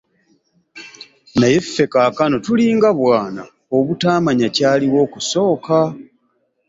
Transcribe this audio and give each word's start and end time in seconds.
Naye 1.39 1.57
ffe 1.63 1.85
kaakano 1.93 2.35
tulinga 2.45 2.89
bwana, 2.99 3.43
obutaamanya 3.77 4.47
kyaliwo 4.55 4.97
okusooka. 5.05 5.77